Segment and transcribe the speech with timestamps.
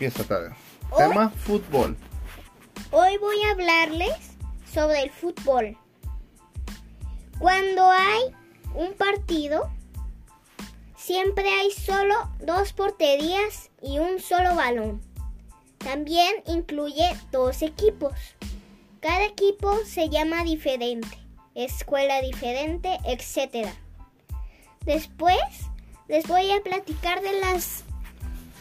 [0.00, 0.54] Empieza.
[0.90, 1.96] Hoy- Tema fútbol.
[2.92, 4.14] Hoy voy a hablarles
[4.72, 5.76] sobre el fútbol.
[7.40, 8.22] Cuando hay
[8.74, 9.68] un partido,
[10.96, 15.00] siempre hay solo dos porterías y un solo balón.
[15.78, 18.12] También incluye dos equipos.
[19.00, 21.18] Cada equipo se llama diferente,
[21.56, 23.68] escuela diferente, etc.
[24.84, 25.38] Después
[26.06, 27.82] les voy a platicar de las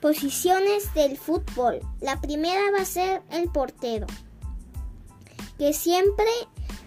[0.00, 1.80] posiciones del fútbol.
[2.00, 4.06] La primera va a ser el portero,
[5.58, 6.26] que siempre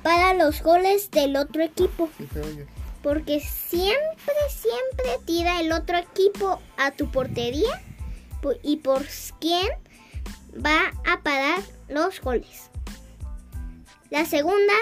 [0.02, 2.10] para los goles del otro equipo,
[3.02, 7.82] porque siempre, siempre tira el otro equipo a tu portería
[8.62, 9.06] y por
[9.40, 9.70] quién
[10.54, 12.70] va a parar los goles.
[14.10, 14.74] La segunda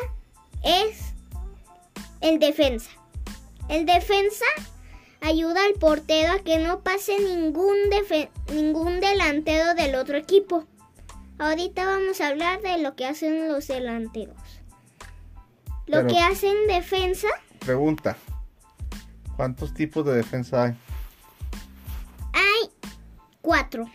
[0.64, 1.14] es
[2.22, 2.90] el defensa.
[3.70, 4.46] El defensa
[5.22, 7.76] ayuda al portero a que no pase ningún,
[8.54, 10.66] ningún delantero del otro equipo.
[11.40, 14.36] Ahorita vamos a hablar de lo que hacen los delanteros.
[15.88, 17.28] Lo Pero- que hacen defensa,
[17.60, 18.18] Pregunta.
[19.36, 20.74] ¿Cuántos tipos de defensa hay?
[22.34, 22.70] hay
[23.42, 23.86] cuatro.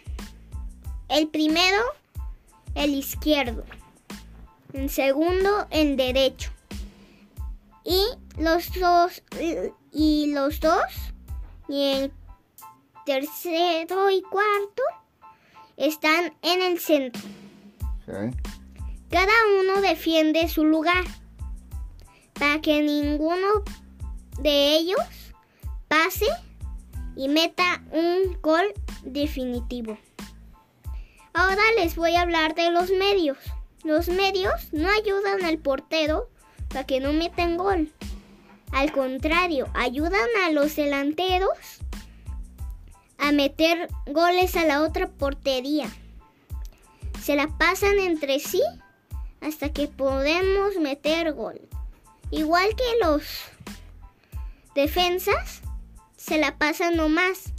[1.08, 1.78] El primero,
[2.74, 3.64] el izquierdo.
[4.72, 6.50] El segundo, el derecho.
[7.84, 8.04] Y
[8.38, 9.22] los dos,
[9.92, 10.82] y los dos,
[11.68, 12.12] y el
[13.04, 14.82] tercero y cuarto
[15.76, 17.22] están en el centro.
[19.10, 21.04] Cada uno defiende su lugar
[22.34, 23.64] para que ninguno
[24.40, 25.00] de ellos
[25.88, 26.26] pase
[27.16, 29.98] y meta un gol definitivo.
[31.32, 33.38] Ahora les voy a hablar de los medios.
[33.84, 36.28] Los medios no ayudan al portero
[36.68, 37.92] para que no metan gol.
[38.72, 41.50] Al contrario, ayudan a los delanteros
[43.18, 45.88] a meter goles a la otra portería.
[47.22, 48.62] Se la pasan entre sí
[49.40, 51.60] hasta que podemos meter gol.
[52.30, 53.22] Igual que los
[54.74, 55.62] defensas,
[56.16, 57.52] se la pasan nomás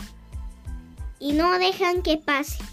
[1.19, 2.63] y no dejan que pase.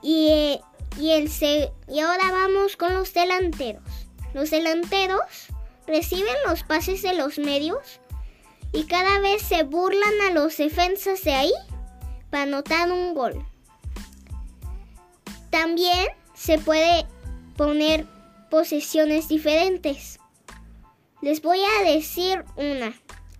[0.00, 0.60] Y, eh,
[0.98, 1.30] y, el
[1.88, 3.82] y ahora vamos con los delanteros.
[4.32, 5.20] Los delanteros
[5.88, 8.00] reciben los pases de los medios
[8.72, 11.52] y cada vez se burlan a los defensas de ahí
[12.30, 13.44] para anotar un gol.
[15.50, 17.06] También se puede
[17.56, 18.06] poner
[18.50, 20.20] posesiones diferentes.
[21.22, 22.92] Les voy a decir una.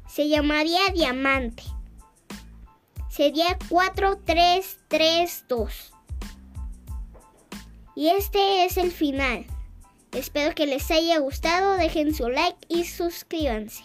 [0.09, 1.63] Se llamaría diamante.
[3.11, 5.71] Sería 4-3-3-2.
[7.95, 9.45] Y este es el final.
[10.13, 11.77] Espero que les haya gustado.
[11.77, 13.85] Dejen su like y suscríbanse.